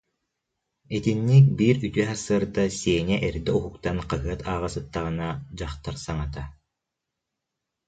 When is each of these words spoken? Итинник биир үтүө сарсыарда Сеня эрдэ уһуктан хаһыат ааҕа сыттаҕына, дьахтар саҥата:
Итинник 0.99 1.51
биир 1.59 1.77
үтүө 1.89 2.05
сарсыарда 2.09 2.63
Сеня 2.79 3.17
эрдэ 3.27 3.51
уһуктан 3.59 3.97
хаһыат 4.07 4.41
ааҕа 4.51 4.69
сыттаҕына, 4.75 5.27
дьахтар 5.57 5.95
саҥата: 6.05 6.43